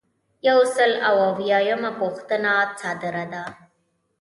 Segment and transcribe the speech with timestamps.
[0.47, 3.43] یو سل او اویایمه پوښتنه صادره ده.